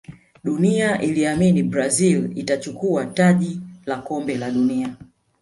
[0.43, 4.95] dunia iliamini brazil atachukua taji la kombe la dunia